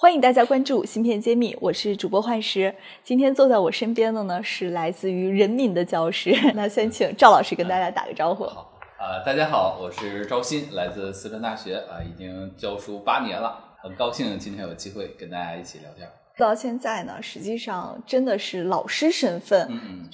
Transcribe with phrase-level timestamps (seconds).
[0.00, 2.72] 欢迎大家关注芯片揭秘，我是主播幻石。
[3.02, 8.44] 今天坐在我身边的呢是来自于人民的教师， 那先请赵老师跟大家打个招呼。
[8.44, 16.08] 好，呃，大家好，我是赵鑫，来自四川大学，啊，已经教书八年了，很高兴今天有机会跟大家一起聊天。
[16.38, 19.68] 到现在呢，实际上真的是老师身份，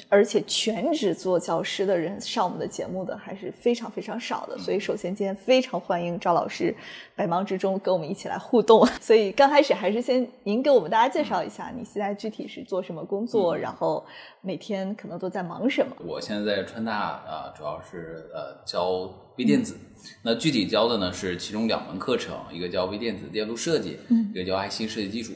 [0.09, 4.57] 而且全职做教师的人上我们的节目的还是非常非常少的。
[4.57, 6.75] 所以，首先今天非常欢迎赵老师
[7.15, 8.87] 百忙之中跟我们一起来互动。
[9.03, 14.03] 所以刚开始还是先您给我们大家介绍一下，你现在具体是做什么工作，然后
[14.41, 15.95] 每天可能都在忙什么？
[16.07, 19.77] 我现在在川大啊，主要是呃教微电子，
[20.23, 25.35] 那具体教的呢是其中两门课程，一个叫微电子电路设计，嗯一个叫 IC 设计基础。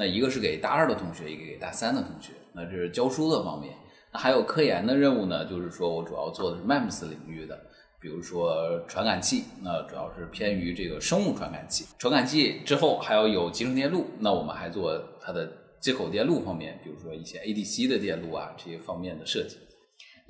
[0.00, 2.32] 那一个是给大二的同学，一个给大三的同学。
[2.54, 3.74] 那这是教书的方面。
[4.10, 7.60] 那还有科研的任务呢，就是说我主要做的是 MEMS 领域的，
[8.00, 11.84] 比如说传感器，那主要是偏于这个生物传感器。
[11.98, 19.58] 传感器之后还要有集成电路，那我们还做它的接口电路方面，比如说一些 ADC 的电路啊这些方面的设计。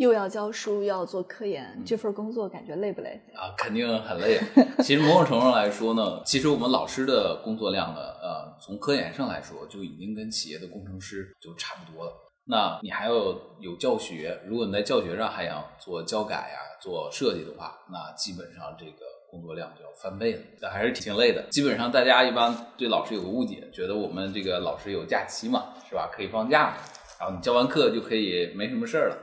[0.00, 3.20] 又要教书，又要做科嗯研，这份工作感觉累不累？
[3.34, 4.40] 啊，肯定很累。
[4.82, 12.12] 其实某种程度上来说呢，其实我们老师的工作量呢，呃，从科研上来说，就已经跟企业的工程师就差不多了。
[12.46, 13.12] 那你还要
[13.60, 21.42] 有教学，如果你在教学上还要做教改呀、做设计的话，那基本上这个工作量就要翻倍了，那还是挺累的。
[21.50, 26.08] 基本上大家一般对老师有个误解，觉得我们这个老师有假期嘛，是吧？
[26.10, 26.76] 可以放假嘛，
[27.20, 29.18] 然后你教完课就可以没什么事儿了。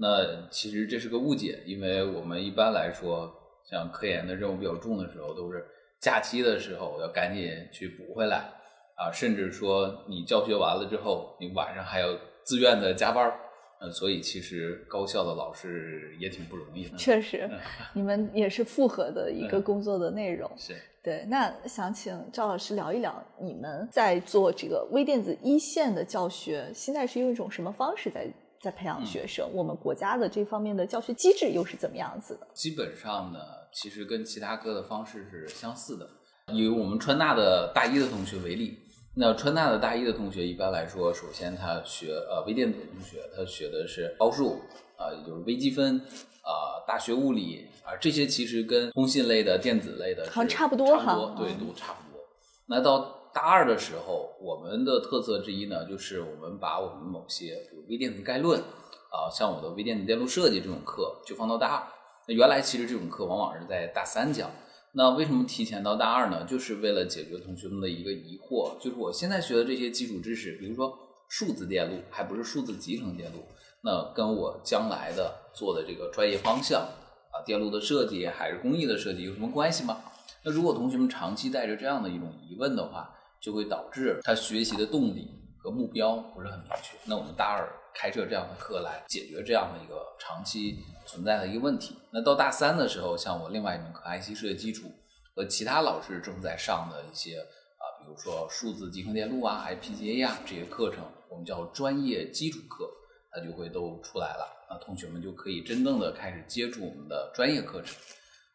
[0.00, 3.30] 那其实这是个误解，因为我们一般来说，
[3.68, 5.62] 像科研的任务比较重的时候，都是
[6.00, 8.50] 假期的时候要赶紧去补回来
[8.96, 12.08] 啊，甚至说你教学完了之后，你晚上还要
[12.42, 13.38] 自愿的加班儿，
[13.80, 16.96] 呃，所以其实高校的老师也挺不容易的。
[16.98, 17.46] 确实，
[17.92, 20.50] 你们也是复合的一个工作的内容。
[20.56, 28.26] 是，对，那想请赵老师聊一聊，你们在做这个微电子一线的教学，现在是用一种什么方式在
[28.60, 29.48] 在培养学生？
[29.52, 32.46] 我们国家的这方面的教学机制又是怎么样子的？
[32.52, 33.38] 基本上呢，
[33.72, 36.08] 其实跟其他科的方式是相似的。
[36.52, 38.78] 以我们川大的大一的同学为例，
[39.14, 44.60] 那川大的大一的同学一般来说，首先他学呃微电子的同学，他学的是高数
[44.96, 45.96] 啊、也就是微积分
[46.42, 52.20] 啊、大学物理啊、这些其实跟通信类的、电子类的好像差不多哈对，嗯都差不多。
[52.66, 61.86] 那到大二的时候，我们的特色之一呢，就是我们把我们某些比如微电子概论啊，像我的微电子电路设计这种课，就放到大二。
[62.26, 64.50] 那原来其实这种课往往是在大三讲，
[64.92, 66.44] 那为什么提前到大二呢？
[66.44, 70.96] 就是为了解决同学们的一个疑惑，就是我现在学的这些基础知识，比如说
[71.28, 73.38] 数字电路，还不是数字集成电路，
[73.82, 79.98] 那跟我将来的做的这个专业方向啊，电路的设计还是工艺的设计有什么关系吗？
[80.42, 86.96] 那如果同学们长期带着这样的一种疑问的话，就会导致他学习的动力和目标不是很明确。
[87.04, 91.96] 那我们大二开设这样的课来解决这样的一个长期存在的一个问题。
[92.12, 94.90] 那到大三的时候，像我另外一门课 IC 设计基础
[95.34, 102.88] 和其他老师正在上的一些啊，比如说数字集成电路啊、I P G A 啊这些课程，我们叫专业基础课，
[103.32, 104.46] 它就会都出来了。
[104.68, 107.96] 那同学们就可以真正的开始接触我们的专业课程。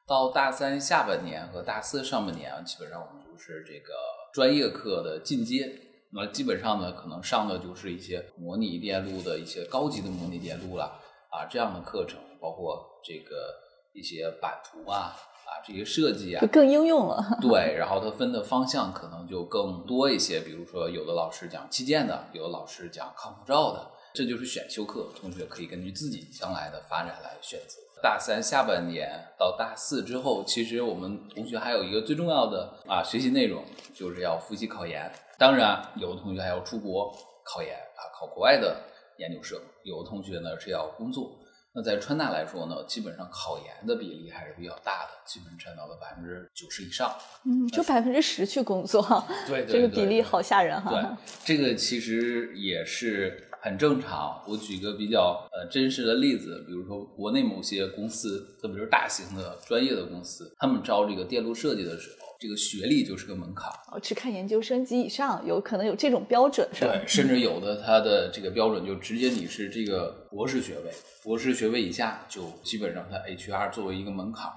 [0.08, 3.94] 到大三下半年和大四上半年，基本上我们就是这个
[4.36, 5.80] 专业课的进阶。
[6.12, 13.54] 那基本上呢，可能上的就是一些模拟电路的一些高级的模拟电路了啊，这样的课程，包括这个
[13.94, 17.24] 一些版图啊啊这些设计啊就，更应用了。
[17.42, 27.82] 对，然后它分的方向可能就更多一些，比如说有的老师讲器件的，有的老师讲抗辐照的，这就是选修课，同学可以根据自己将来的发展来选择。
[28.02, 33.64] 大三下半年到大四之后，其实我们同学还有一个最重要的啊学习内容，
[33.94, 35.12] 就是要复习考研。
[35.38, 37.12] 当然，有的同学还要出国
[37.44, 38.80] 考研啊，考国外的
[39.18, 41.32] 研究生；有的同学呢是要工作。
[41.74, 47.14] 那在川大来说呢，基本上考研的比例还是比较大的，基本占到了百分之九十以上。
[47.44, 49.02] 嗯，就百分之十去工作，
[49.46, 50.92] 对 对这个对对比例好吓人哈。
[50.92, 51.02] 对，
[51.44, 54.40] 这个其实也是很正常。
[54.48, 63.72] 我举个比较呃真实的例子，比如说国内某些公司，特别是大型的专业的公司，他们招这个电路设计的时候，这个学历就是个门槛。
[63.92, 66.92] 哦，只看研究生及以上，有可能有这种标准，是吧？
[66.92, 70.92] 对，甚至 有的它的这个标准就直接你是这个博士学位，
[71.24, 74.48] 博士学位以下就基本上它 HR 作为一个门槛，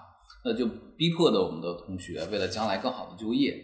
[0.44, 0.66] 那就
[0.98, 3.56] 逼迫的我们的同学为了将来更好的就业，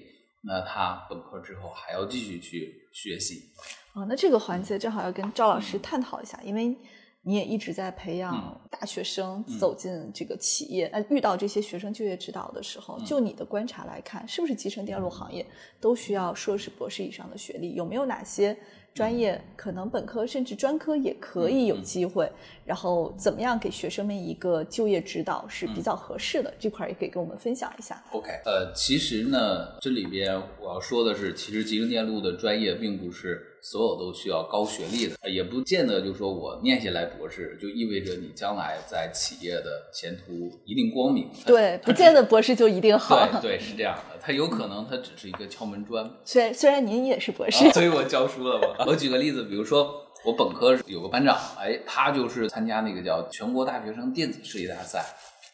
[0.47, 3.51] 那他本科之后还要继续去学习。
[3.95, 6.77] 哦，那这个环节正好要跟赵老师探讨一下，因为
[7.23, 10.91] 你也一直在培养大学生走进这个企业。
[10.93, 15.47] 那遇到这些学生就业指导的时候，就你的观察来看，是不是集成电路行业
[15.81, 17.75] 都需要硕士、博士以上的学历？
[17.75, 18.55] 有没有哪些
[18.95, 22.31] 专业可能本科甚至专科也可以有机会？
[22.65, 26.55] 然后怎么样给学生们一个就业指导是比较合适的？
[26.61, 28.01] 这块也可以跟我们分享一下。
[28.13, 41.29] OK，呃，其实呢，这里边我要说的是，其实集成电路的专业并不是所有都需要高学历的，呃也不见得就说我念下来博士就意味着你将来在企业的前途一定光明。
[41.45, 43.41] 对，不见得博士就一定好。
[43.41, 46.11] 对对是这样的，它有可能它只是一个敲门砖。
[46.25, 48.85] 虽然虽然您也是博士，啊所以我教书了嘛。
[48.89, 55.05] 我举个例子，比如说我本科有个班长，哎，他就是参加那个叫全国大学生电子设计大赛，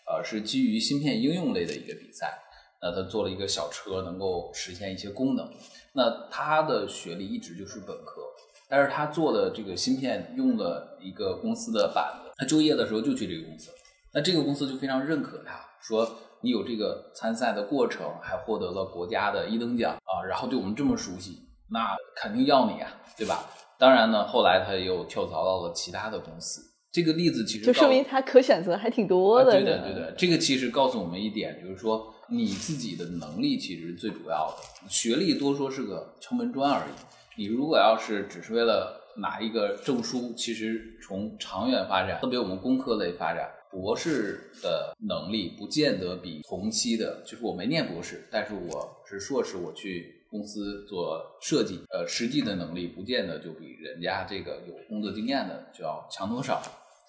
[0.06, 2.38] 呃，是基于芯片应用类的一个比赛。
[2.80, 5.46] 那他做了一个小车，能够实现一些功能。
[5.92, 8.22] 那他的学历一直就是本科，
[8.68, 13.70] 但是他做的这个芯片用了一个公司的板子，他就业的时候就去这个公司，
[14.14, 16.10] 那这个公司就非常认可他，说
[16.42, 21.38] 你有这个参赛的过程，还获得了国家的一等奖啊，然后对我们这么熟悉，
[21.70, 23.44] 那肯定要你啊，对吧？
[23.78, 26.62] 当然呢，后来他又跳槽到了其他的公司。
[26.92, 29.52] 这个例子其实就说明他可选择还挺多的。
[29.52, 36.92] 啊、对的，对的，这个其实告诉我们一点，就是说你自己的能力其实是最主要的，学历多说是个敲门砖而已。
[37.36, 56.60] 你如果要是只是为了拿一个证书，其实从长远发展，特别我们工科类发展，博士的能力不见得比同期的，就是我没念博士，但是我是硕士，我去公司做设计，呃，实际的能力不见得就比人家这个有工作经验的就要强多少。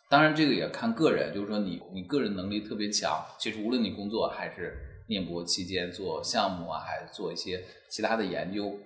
[0.09, 8.77] 当然，这个也看个人，就是说你你个人能力特别强，其实无论你工作还是念博期间做项目啊，还是做一些其他的研究，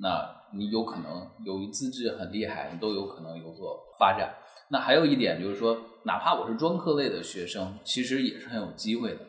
[0.00, 4.34] 那你有可能由于资质很厉害，你都有可能有所发展。
[4.70, 9.20] 那还有一点就是说，哪怕我是专科类的学生，其实也是很有机会的。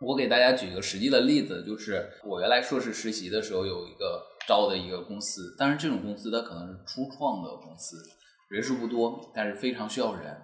[0.00, 7.96] 我给大家举一个实际的例子，就是我原来硕士实习的时候有一个招的一个公司，当然这种公司它可能是初创的公司，
[8.48, 10.40] 人数不多，但是非常需要人。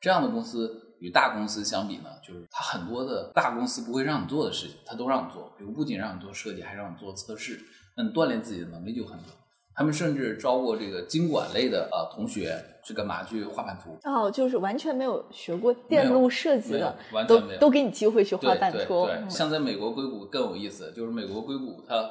[0.00, 5.52] 这样的公司与大公司相比呢，就是它很多的大公司不会让你做的事情，它都让你做。
[5.58, 7.58] 比如不仅让你做设计，还让你做测试，
[7.96, 9.26] 那你锻炼自己的能力就很多。
[9.74, 13.22] 他们甚至招过这个经管类的呃同学去干嘛？
[13.24, 13.96] 去画版图。
[14.04, 19.08] 哦，就是完全没有学过电路设计的，都完全没有都给你机会去画对对版图。
[19.28, 22.10] 像在美国硅谷更有意思，就是美国硅谷它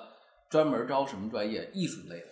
[0.50, 1.70] 专门招什么专业？
[1.74, 2.26] 艺术类的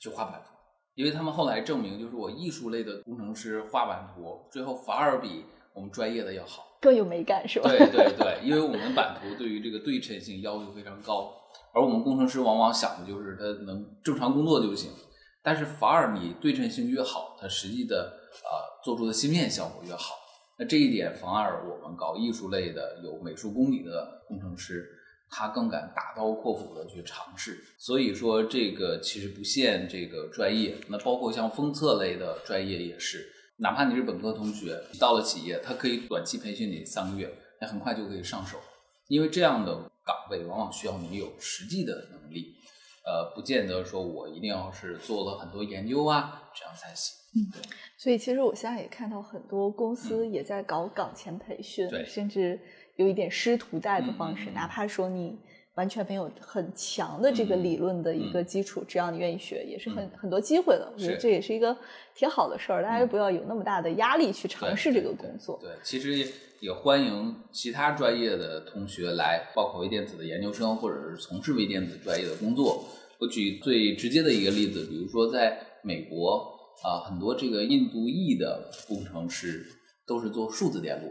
[0.00, 0.52] 去画版图，
[0.94, 5.44] 因为他们后来证明，就是我艺术类的工程师画版图，最后反而比
[5.74, 6.66] 我们专业的要好。
[6.80, 7.68] 更有美感是吧？
[7.68, 11.30] 对对对，因为我们版图对于这个对称性要求非常高，
[11.74, 14.90] 而我们工程师往往想的就是他能正常工作就行。
[15.42, 20.14] 但是反而你对称性越好，它实际的呃做出的芯片效果越好。
[20.58, 24.86] 那这一点反而我们搞艺术类的有美术功底的工程师，
[25.30, 27.58] 他更敢大刀阔斧的去尝试。
[27.78, 33.26] 所以说这个其实不限这个专业，那包括像封测类的专业也是，
[33.60, 37.30] 哪怕你是本科同学，到了企业，他可以短期培训你三个月，
[37.60, 38.58] 那很快就可以上手，
[39.06, 42.56] 因为这样的岗位往往需要你有实际的能力。
[43.04, 47.14] 呃，不见得说我一定要是做了很多研究啊，这样才行。
[47.34, 47.46] 嗯
[47.96, 52.58] 所以其实我现在也看到很多公司也在搞岗前培训，嗯对甚至
[52.96, 55.38] 有一点师徒带的方式，哪怕说你
[55.80, 60.86] 完全没有很强的这个嗯理论的一个基础，只要你愿意学，也是很、很多机会的。
[60.92, 61.74] 我觉得这也是一个
[62.14, 65.58] 挺好的事儿，大家不要有那么大的压力去尝试这个工作。
[65.62, 66.26] 对，其实也
[66.60, 72.84] 也欢迎其他专业的同学来，报考微电子的研究生，或者是从事微电子专业的工作。
[73.18, 79.64] 我举最直接的一个例子，比如说在美国啊、很多这个印度裔的工程师
[80.06, 81.10] 都是做数字电路。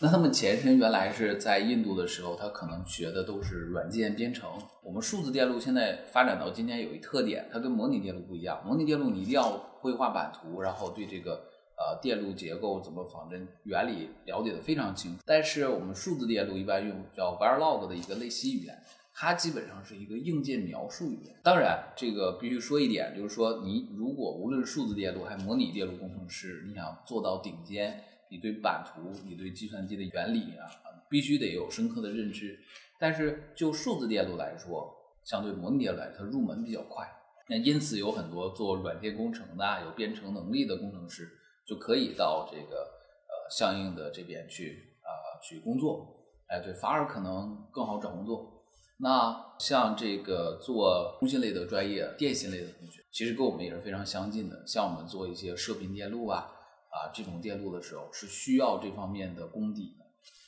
[0.00, 4.50] 那他们前身原来是在印度的时候，他可能学的都是软件编程。
[4.82, 8.62] 我们数字电路现在发展到今天有一特点，它跟模拟电路不一样。
[8.64, 9.50] 模拟电路你一定要
[9.80, 11.44] 会画版图，然后对这个
[11.76, 15.22] 呃电路结构怎么仿真原理了解的非常清楚。
[15.26, 18.82] 但是我们数字电路一般用叫 Verilog 的一个类型语言，
[19.14, 21.36] 它基本上是一个硬件描述语言。
[21.44, 30.66] 当然，这个必须说一点，就是说你如果无论是数字电路还是模拟电路工程师，你想做到顶尖，你对版图、你对计算机的原理啊，
[31.08, 32.58] 必须得有深刻的认知。
[32.98, 34.94] 但是就数字电路来说，
[35.24, 37.06] 相对模拟电路来，它入门比较快。
[37.48, 41.28] 那因此有很多做软件工程的、有编程能力的工程师，
[41.66, 46.16] 就可以到这个呃相应的这边去啊去工作。
[46.46, 48.62] 哎，对，反而可能更好找工作。
[48.98, 54.62] 那像这个做通信类的专业、电信类的同学，其实跟我们也是非常相近的。
[54.66, 56.52] 像我们做一些射频电路啊
[56.90, 60.04] 啊这种电路的时候，是需要这方面的功底的。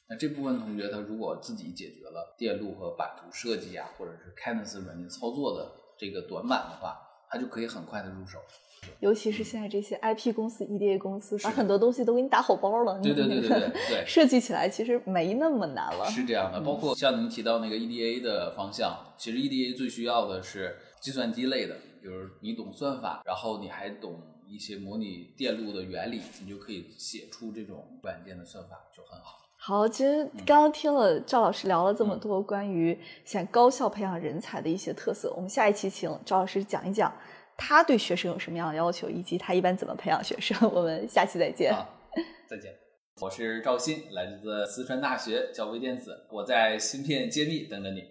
[0.08, 6.98] 那这部分同学他如果自己解决了电路和版图设计啊，或者是 c a n v a s 软件操作的这个短板的话，
[7.30, 8.38] 他就可以很快的入手。
[8.98, 12.98] 尤其是现在这些 IP 公司、EDA 公司，把很多东西都给你打好包了。
[13.00, 16.04] 对对对对对对， 设计起来其实没那么难了。
[16.06, 24.20] 是这样的，包括像您提到那个 EDA 的方向，其实 EDA 最需要的是计算机类的，比如你懂算法，然后你还懂
[24.52, 29.38] 一些模拟电路的原理，你就可以写出这种软件的算法，就很好。
[29.56, 37.10] 好，其实刚刚听了赵老师聊了这么多关于想高效培养人才的一些特色，我们下一期请赵老师讲一讲。
[37.56, 40.68] 他对学生有什么样的要求，以及他一般怎么培养学生？
[40.72, 41.72] 我们下期再见。
[41.72, 41.86] 好，
[42.48, 42.72] 再见。
[43.20, 46.26] 我是赵鑫，来自四川大学，教微电子。
[46.30, 48.02] 我在芯片揭秘等着你。